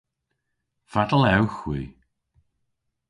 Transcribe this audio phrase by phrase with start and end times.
[0.91, 1.79] Fatel ewgh hwi?